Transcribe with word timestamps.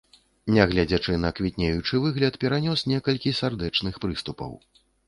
Нягледзячы 0.55 1.17
на 1.27 1.31
квітнеючы 1.39 2.01
выгляд, 2.07 2.41
перанёс 2.45 2.87
некалькі 2.95 3.39
сардэчных 3.43 3.93
прыступаў. 4.09 4.61